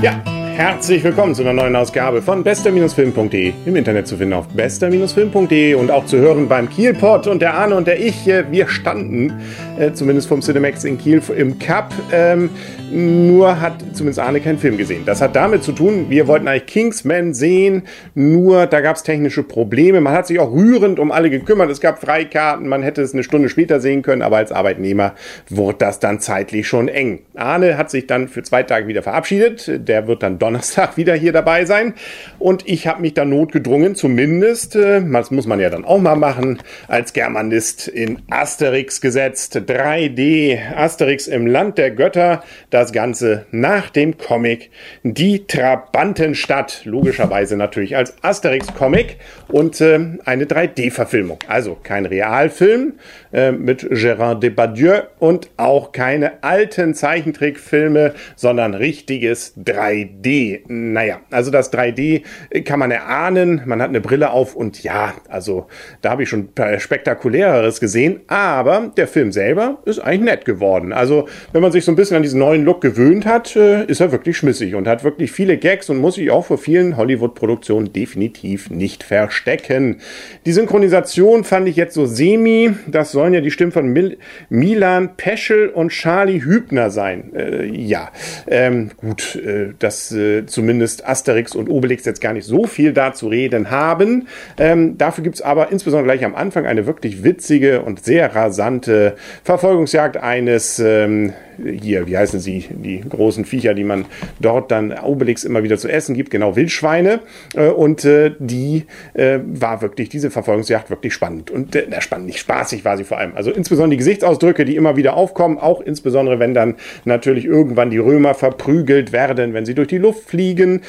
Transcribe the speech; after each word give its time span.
Yeah. 0.00 0.37
Herzlich 0.58 1.04
willkommen 1.04 1.36
zu 1.36 1.42
einer 1.42 1.52
neuen 1.52 1.76
Ausgabe 1.76 2.20
von 2.20 2.42
bester-film.de. 2.42 3.52
Im 3.64 3.76
Internet 3.76 4.08
zu 4.08 4.16
finden 4.16 4.32
auf 4.32 4.48
bester-film.de 4.48 5.74
und 5.74 5.92
auch 5.92 6.04
zu 6.04 6.18
hören 6.18 6.48
beim 6.48 6.68
Kielpot. 6.68 7.28
Und 7.28 7.40
der 7.40 7.54
Arne 7.54 7.76
und 7.76 7.86
der 7.86 8.00
ich, 8.00 8.26
wir 8.26 8.66
standen 8.66 9.40
äh, 9.78 9.92
zumindest 9.92 10.26
vom 10.26 10.40
Cinemax 10.40 10.82
in 10.82 10.98
Kiel 10.98 11.22
im 11.36 11.60
Cup. 11.60 11.94
Ähm, 12.10 12.50
nur 12.90 13.60
hat 13.60 13.84
zumindest 13.92 14.18
Arne 14.18 14.40
keinen 14.40 14.58
Film 14.58 14.76
gesehen. 14.76 15.02
Das 15.04 15.20
hat 15.20 15.36
damit 15.36 15.62
zu 15.62 15.72
tun, 15.72 16.06
wir 16.08 16.26
wollten 16.26 16.48
eigentlich 16.48 16.66
Kingsman 16.66 17.34
sehen, 17.34 17.82
nur 18.14 18.66
da 18.66 18.80
gab 18.80 18.96
es 18.96 19.02
technische 19.02 19.42
Probleme. 19.42 20.00
Man 20.00 20.14
hat 20.14 20.26
sich 20.26 20.38
auch 20.40 20.52
rührend 20.52 20.98
um 20.98 21.12
alle 21.12 21.30
gekümmert. 21.30 21.70
Es 21.70 21.80
gab 21.80 22.00
Freikarten, 22.00 22.66
man 22.66 22.82
hätte 22.82 23.02
es 23.02 23.12
eine 23.12 23.22
Stunde 23.22 23.48
später 23.48 23.80
sehen 23.80 24.02
können, 24.02 24.22
aber 24.22 24.38
als 24.38 24.52
Arbeitnehmer 24.52 25.14
wurde 25.48 25.78
das 25.78 26.00
dann 26.00 26.18
zeitlich 26.20 26.66
schon 26.66 26.88
eng. 26.88 27.20
Arne 27.36 27.76
hat 27.76 27.90
sich 27.90 28.06
dann 28.06 28.26
für 28.26 28.42
zwei 28.42 28.62
Tage 28.62 28.88
wieder 28.88 29.02
verabschiedet. 29.02 29.86
Der 29.88 30.06
wird 30.08 30.22
dann 30.22 30.38
Donnerstag 30.48 30.96
wieder 30.96 31.14
hier 31.14 31.32
dabei 31.32 31.66
sein. 31.66 31.92
Und 32.38 32.66
ich 32.66 32.86
habe 32.86 33.02
mich 33.02 33.12
dann 33.12 33.28
notgedrungen, 33.28 33.94
zumindest, 33.94 34.76
äh, 34.76 35.02
das 35.12 35.30
muss 35.30 35.46
man 35.46 35.60
ja 35.60 35.68
dann 35.68 35.84
auch 35.84 36.00
mal 36.00 36.16
machen, 36.16 36.58
als 36.86 37.12
Germanist 37.12 37.86
in 37.86 38.22
Asterix 38.30 39.02
gesetzt. 39.02 39.56
3D 39.56 40.58
Asterix 40.74 41.26
im 41.26 41.46
Land 41.46 41.76
der 41.76 41.90
Götter. 41.90 42.42
Das 42.70 42.92
Ganze 42.92 43.44
nach 43.50 43.90
dem 43.90 44.16
Comic 44.16 44.70
Die 45.02 45.46
Trabantenstadt. 45.46 46.80
Logischerweise 46.84 47.58
natürlich 47.58 47.94
als 47.94 48.14
Asterix-Comic 48.22 49.18
und 49.48 49.78
äh, 49.82 50.00
eine 50.24 50.46
3D-Verfilmung. 50.46 51.40
Also 51.46 51.76
kein 51.82 52.06
Realfilm 52.06 52.94
äh, 53.34 53.52
mit 53.52 53.84
Gérard 53.84 54.40
Depardieu 54.40 55.02
und 55.18 55.50
auch 55.58 55.92
keine 55.92 56.42
alten 56.42 56.94
Zeichentrickfilme, 56.94 58.14
sondern 58.34 58.72
richtiges 58.72 59.54
3D. 59.58 60.37
Naja, 60.68 61.20
also 61.30 61.50
das 61.50 61.72
3D 61.72 62.22
kann 62.64 62.78
man 62.78 62.90
erahnen. 62.90 63.62
Man 63.66 63.80
hat 63.80 63.88
eine 63.88 64.00
Brille 64.00 64.30
auf 64.30 64.54
und 64.54 64.82
ja, 64.82 65.14
also 65.28 65.66
da 66.02 66.10
habe 66.10 66.22
ich 66.22 66.28
schon 66.28 66.48
spektakuläreres 66.78 67.80
gesehen. 67.80 68.20
Aber 68.26 68.92
der 68.96 69.08
Film 69.08 69.32
selber 69.32 69.78
ist 69.84 69.98
eigentlich 69.98 70.20
nett 70.20 70.44
geworden. 70.44 70.92
Also 70.92 71.28
wenn 71.52 71.62
man 71.62 71.72
sich 71.72 71.84
so 71.84 71.92
ein 71.92 71.96
bisschen 71.96 72.16
an 72.16 72.22
diesen 72.22 72.40
neuen 72.40 72.64
Look 72.64 72.80
gewöhnt 72.80 73.26
hat, 73.26 73.56
äh, 73.56 73.84
ist 73.84 74.00
er 74.00 74.12
wirklich 74.12 74.36
schmissig 74.36 74.74
und 74.74 74.88
hat 74.88 75.04
wirklich 75.04 75.32
viele 75.32 75.56
Gags 75.56 75.90
und 75.90 75.98
muss 75.98 76.16
sich 76.16 76.30
auch 76.30 76.46
vor 76.46 76.58
vielen 76.58 76.96
Hollywood-Produktionen 76.96 77.92
definitiv 77.92 78.70
nicht 78.70 79.02
verstecken. 79.02 80.00
Die 80.46 80.52
Synchronisation 80.52 81.44
fand 81.44 81.68
ich 81.68 81.76
jetzt 81.76 81.94
so 81.94 82.06
semi. 82.06 82.74
Das 82.86 83.12
sollen 83.12 83.34
ja 83.34 83.40
die 83.40 83.50
Stimmen 83.50 83.72
von 83.72 83.88
Mil 83.88 84.18
Milan 84.48 85.16
Peschel 85.16 85.68
und 85.68 85.90
Charlie 85.90 86.42
Hübner 86.42 86.90
sein. 86.90 87.32
Äh, 87.34 87.66
ja, 87.66 88.10
ähm, 88.46 88.90
gut, 88.96 89.36
äh, 89.36 89.72
dass 89.78 90.12
äh, 90.12 90.27
zumindest 90.46 91.06
Asterix 91.06 91.54
und 91.54 91.68
Obelix 91.68 92.04
jetzt 92.04 92.20
gar 92.20 92.32
nicht 92.32 92.46
so 92.46 92.66
viel 92.66 92.92
da 92.92 93.12
zu 93.12 93.28
reden 93.28 93.70
haben. 93.70 94.28
Ähm, 94.58 94.98
dafür 94.98 95.24
gibt 95.24 95.36
es 95.36 95.42
aber 95.42 95.70
insbesondere 95.72 96.14
gleich 96.14 96.24
am 96.24 96.34
Anfang 96.34 96.66
eine 96.66 96.86
wirklich 96.86 97.24
witzige 97.24 97.82
und 97.82 98.04
sehr 98.04 98.34
rasante 98.34 99.16
Verfolgungsjagd 99.44 100.16
eines 100.16 100.78
ähm, 100.78 101.32
hier, 101.64 102.06
wie 102.06 102.16
heißen 102.16 102.40
sie, 102.40 102.66
die 102.70 103.00
großen 103.00 103.44
Viecher, 103.44 103.74
die 103.74 103.84
man 103.84 104.04
dort 104.40 104.70
dann 104.70 104.92
Obelix 104.92 105.44
immer 105.44 105.62
wieder 105.62 105.78
zu 105.78 105.88
essen 105.88 106.14
gibt, 106.14 106.30
genau 106.30 106.56
Wildschweine. 106.56 107.20
Äh, 107.54 107.68
und 107.68 108.04
äh, 108.04 108.32
die 108.38 108.84
äh, 109.14 109.38
war 109.44 109.82
wirklich, 109.82 110.08
diese 110.08 110.30
Verfolgungsjagd 110.30 110.90
wirklich 110.90 111.12
spannend. 111.12 111.50
Und 111.50 111.74
äh, 111.74 112.00
spannend, 112.00 112.26
nicht 112.26 112.38
spaßig 112.38 112.84
war 112.84 112.96
sie 112.96 113.04
vor 113.04 113.18
allem. 113.18 113.32
Also 113.34 113.50
insbesondere 113.50 113.90
die 113.90 113.96
Gesichtsausdrücke, 113.98 114.64
die 114.64 114.76
immer 114.76 114.96
wieder 114.96 115.16
aufkommen, 115.16 115.58
auch 115.58 115.80
insbesondere, 115.80 116.38
wenn 116.38 116.54
dann 116.54 116.76
natürlich 117.04 117.44
irgendwann 117.44 117.90
die 117.90 117.98
Römer 117.98 118.34
verprügelt 118.34 119.12
werden, 119.12 119.54
wenn 119.54 119.66
sie 119.66 119.74
durch 119.74 119.88
die 119.88 119.98
Luft 119.98 120.28
fliegen 120.28 120.82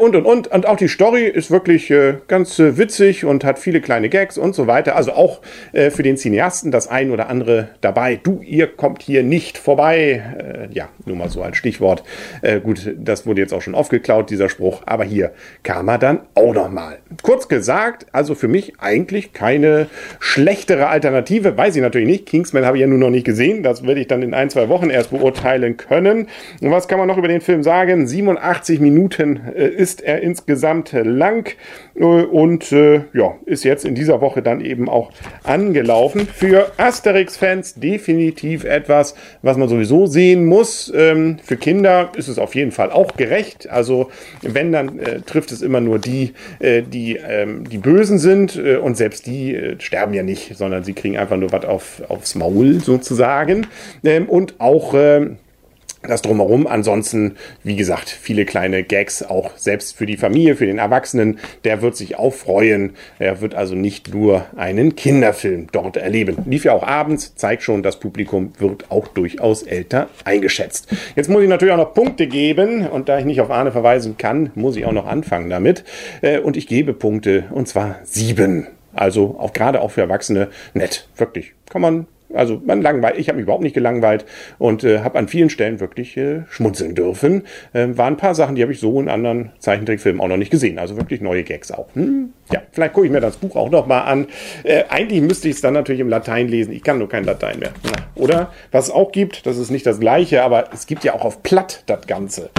und 0.00 0.16
und 0.16 0.24
und. 0.24 0.48
Und 0.48 0.66
auch 0.66 0.76
die 0.76 0.88
Story 0.88 1.24
ist 1.26 1.50
wirklich 1.50 1.92
ganz 2.28 2.58
witzig 2.58 3.24
und 3.24 3.44
hat 3.44 3.58
viele 3.58 3.80
kleine 3.80 4.08
Gags 4.08 4.38
und 4.38 4.54
so 4.54 4.66
weiter. 4.66 4.96
Also 4.96 5.12
auch 5.12 5.40
für 5.72 6.02
den 6.02 6.16
Cineasten 6.16 6.70
das 6.70 6.88
ein 6.88 7.10
oder 7.10 7.28
andere 7.28 7.68
dabei. 7.80 8.18
Du, 8.22 8.40
ihr 8.42 8.66
kommt 8.66 9.02
hier 9.02 9.22
nicht 9.22 9.58
vorbei 9.58 10.09
äh, 10.12 10.68
ja, 10.72 10.88
nur 11.04 11.16
mal 11.16 11.28
so 11.28 11.42
ein 11.42 11.54
Stichwort. 11.54 12.02
Äh, 12.42 12.60
gut, 12.60 12.94
das 12.98 13.26
wurde 13.26 13.40
jetzt 13.40 13.52
auch 13.52 13.62
schon 13.62 13.74
aufgeklaut, 13.74 14.30
dieser 14.30 14.48
Spruch, 14.48 14.82
aber 14.86 15.04
hier 15.04 15.32
kam 15.62 15.88
er 15.88 15.98
dann 15.98 16.20
auch 16.34 16.54
nochmal. 16.54 16.98
Kurz 17.22 17.48
gesagt, 17.48 18.06
also 18.12 18.34
für 18.34 18.48
mich 18.48 18.74
eigentlich 18.78 19.32
keine 19.32 19.86
schlechtere 20.18 20.88
Alternative, 20.88 21.56
weiß 21.56 21.76
ich 21.76 21.82
natürlich 21.82 22.08
nicht. 22.08 22.26
Kingsman 22.26 22.64
habe 22.64 22.76
ich 22.76 22.82
ja 22.82 22.86
nur 22.86 22.98
noch 22.98 23.10
nicht 23.10 23.24
gesehen, 23.24 23.62
das 23.62 23.86
werde 23.86 24.00
ich 24.00 24.08
dann 24.08 24.22
in 24.22 24.34
ein, 24.34 24.50
zwei 24.50 24.68
Wochen 24.68 24.90
erst 24.90 25.10
beurteilen 25.10 25.76
können. 25.76 26.28
Und 26.60 26.70
was 26.70 26.88
kann 26.88 26.98
man 26.98 27.08
noch 27.08 27.18
über 27.18 27.28
den 27.28 27.40
Film 27.40 27.62
sagen? 27.62 28.06
87 28.06 28.80
Minuten 28.80 29.40
äh, 29.54 29.68
ist 29.68 30.02
er 30.02 30.20
insgesamt 30.22 30.92
lang 30.92 31.54
und 31.94 32.70
ja, 32.70 33.34
ist 33.44 33.64
jetzt 33.64 33.84
in 33.84 33.94
dieser 33.94 34.22
Woche 34.22 34.40
dann 34.40 34.62
eben 34.62 34.88
auch 34.88 35.10
angelaufen. 35.42 36.26
Für 36.26 36.72
Asterix-Fans 36.78 37.74
definitiv 37.74 38.64
etwas, 38.64 39.14
was 39.42 39.56
man 39.56 39.68
sowieso 39.68 39.99
sehen 40.06 40.46
muss. 40.46 40.92
Ähm, 40.94 41.38
für 41.42 41.56
Kinder 41.56 42.10
ist 42.16 42.28
es 42.28 42.38
auf 42.38 42.54
jeden 42.54 42.72
Fall 42.72 42.90
auch 42.90 43.16
gerecht. 43.16 43.68
Also 43.68 44.10
wenn, 44.42 44.72
dann 44.72 44.98
äh, 44.98 45.20
trifft 45.20 45.52
es 45.52 45.62
immer 45.62 45.80
nur 45.80 45.98
die, 45.98 46.32
äh, 46.58 46.82
die, 46.82 47.16
ähm, 47.16 47.68
die 47.68 47.78
Bösen 47.78 48.18
sind 48.18 48.56
äh, 48.56 48.76
und 48.76 48.96
selbst 48.96 49.26
die 49.26 49.54
äh, 49.54 49.80
sterben 49.80 50.14
ja 50.14 50.22
nicht, 50.22 50.56
sondern 50.56 50.84
sie 50.84 50.92
kriegen 50.92 51.16
einfach 51.16 51.36
nur 51.36 51.52
was 51.52 51.64
auf, 51.64 52.02
aufs 52.08 52.34
Maul 52.34 52.80
sozusagen. 52.80 53.66
Ähm, 54.04 54.28
und 54.28 54.54
auch 54.58 54.94
ähm, 54.94 55.36
das 56.02 56.22
drumherum. 56.22 56.66
Ansonsten, 56.66 57.36
wie 57.62 57.76
gesagt, 57.76 58.08
viele 58.08 58.44
kleine 58.44 58.82
Gags, 58.82 59.22
auch 59.22 59.56
selbst 59.56 59.96
für 59.96 60.06
die 60.06 60.16
Familie, 60.16 60.56
für 60.56 60.66
den 60.66 60.78
Erwachsenen. 60.78 61.38
Der 61.64 61.82
wird 61.82 61.96
sich 61.96 62.18
auch 62.18 62.32
freuen. 62.32 62.94
Er 63.18 63.40
wird 63.40 63.54
also 63.54 63.74
nicht 63.74 64.12
nur 64.14 64.46
einen 64.56 64.96
Kinderfilm 64.96 65.68
dort 65.72 65.96
erleben. 65.96 66.38
Lief 66.46 66.64
ja 66.64 66.72
auch 66.72 66.82
abends, 66.82 67.34
zeigt 67.34 67.62
schon, 67.62 67.82
das 67.82 68.00
Publikum 68.00 68.52
wird 68.58 68.90
auch 68.90 69.08
durchaus 69.08 69.62
älter 69.62 70.08
eingeschätzt. 70.24 70.88
Jetzt 71.16 71.28
muss 71.28 71.42
ich 71.42 71.48
natürlich 71.48 71.74
auch 71.74 71.78
noch 71.78 71.94
Punkte 71.94 72.26
geben 72.26 72.86
und 72.86 73.08
da 73.08 73.18
ich 73.18 73.24
nicht 73.24 73.40
auf 73.40 73.50
Arne 73.50 73.72
verweisen 73.72 74.16
kann, 74.16 74.50
muss 74.54 74.76
ich 74.76 74.86
auch 74.86 74.92
noch 74.92 75.06
anfangen 75.06 75.50
damit. 75.50 75.84
Äh, 76.22 76.38
und 76.38 76.56
ich 76.56 76.66
gebe 76.66 76.94
Punkte 76.94 77.44
und 77.50 77.68
zwar 77.68 77.96
sieben. 78.04 78.66
Also 78.92 79.36
auch 79.38 79.52
gerade 79.52 79.80
auch 79.80 79.90
für 79.92 80.00
Erwachsene 80.00 80.48
nett. 80.74 81.08
Wirklich. 81.16 81.52
Kann 81.68 81.82
man 81.82 82.06
also 82.34 82.60
man 82.64 82.82
langweilt, 82.82 83.18
ich 83.18 83.28
habe 83.28 83.36
mich 83.36 83.44
überhaupt 83.44 83.62
nicht 83.62 83.74
gelangweilt 83.74 84.24
und 84.58 84.84
äh, 84.84 85.00
habe 85.00 85.18
an 85.18 85.28
vielen 85.28 85.50
Stellen 85.50 85.80
wirklich 85.80 86.16
äh, 86.16 86.42
schmunzeln 86.48 86.94
dürfen. 86.94 87.42
Äh, 87.72 87.88
waren 87.92 88.14
ein 88.14 88.16
paar 88.16 88.34
Sachen, 88.34 88.54
die 88.54 88.62
habe 88.62 88.72
ich 88.72 88.80
so 88.80 89.00
in 89.00 89.08
anderen 89.08 89.50
Zeichentrickfilmen 89.58 90.20
auch 90.20 90.28
noch 90.28 90.36
nicht 90.36 90.50
gesehen. 90.50 90.78
Also 90.78 90.96
wirklich 90.96 91.20
neue 91.20 91.44
Gags 91.44 91.70
auch. 91.70 91.88
Hm? 91.94 92.32
Ja, 92.52 92.62
vielleicht 92.72 92.94
gucke 92.94 93.06
ich 93.06 93.12
mir 93.12 93.20
das 93.20 93.36
Buch 93.36 93.56
auch 93.56 93.70
noch 93.70 93.86
mal 93.86 94.02
an. 94.02 94.26
Äh, 94.64 94.84
eigentlich 94.88 95.22
müsste 95.22 95.48
ich 95.48 95.56
es 95.56 95.60
dann 95.60 95.74
natürlich 95.74 96.00
im 96.00 96.08
Latein 96.08 96.48
lesen. 96.48 96.72
Ich 96.72 96.82
kann 96.82 96.98
nur 96.98 97.08
kein 97.08 97.24
Latein 97.24 97.58
mehr. 97.58 97.72
Oder 98.14 98.52
was 98.72 98.86
es 98.86 98.90
auch 98.90 99.12
gibt, 99.12 99.46
das 99.46 99.58
ist 99.58 99.70
nicht 99.70 99.86
das 99.86 100.00
gleiche, 100.00 100.42
aber 100.42 100.70
es 100.72 100.86
gibt 100.86 101.04
ja 101.04 101.14
auch 101.14 101.24
auf 101.24 101.42
Platt 101.42 101.84
das 101.86 102.06
Ganze. 102.06 102.50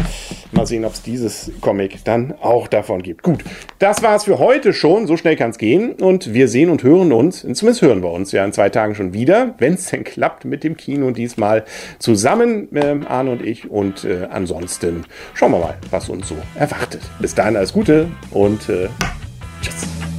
Mal 0.52 0.66
sehen, 0.66 0.86
ob 0.86 0.94
es 0.94 1.02
dieses 1.02 1.52
Comic 1.62 2.04
dann 2.04 2.34
auch 2.42 2.68
davon 2.68 3.02
gibt. 3.04 3.24
Gut, 3.24 3.44
das 3.80 4.04
war 4.04 4.16
es 4.16 4.26
für 4.26 4.40
heute 4.40 4.74
schon. 4.74 5.08
So 5.08 5.18
schnell 5.18 5.36
kann 5.36 5.52
es 5.52 5.58
gehen. 5.58 5.94
Und 5.94 6.34
wir 6.34 6.48
sehen 6.48 6.70
und 6.70 6.84
hören 6.84 7.14
uns, 7.14 7.42
zumindest 7.42 7.82
hören 7.82 8.04
wir 8.04 8.12
uns 8.12 8.32
ja 8.32 8.44
in 8.44 8.54
zwei 8.54 8.70
Tagen 8.70 8.96
schon 8.96 9.14
wieder 9.14 9.52
wenn 9.58 9.76
es 9.76 9.86
denn 9.86 10.04
klappt 10.04 10.46
mit 10.46 10.64
dem 10.64 10.78
Kino 10.78 11.12
diesmal 11.12 11.64
zusammen, 12.00 12.76
äh, 12.76 13.00
Arne 13.08 13.32
und 13.32 13.46
ich. 13.46 13.70
Und 13.70 14.04
äh, 14.04 14.28
ansonsten 14.30 15.06
schauen 15.34 15.52
wir 15.52 15.60
mal, 15.60 15.78
was 15.90 16.10
uns 16.10 16.28
so 16.28 16.36
erwartet. 16.56 17.02
Bis 17.20 17.36
dahin 17.36 17.56
alles 17.56 17.74
Gute 17.74 18.08
und 18.32 18.68
äh, 18.70 18.90
tschüss. 19.62 20.11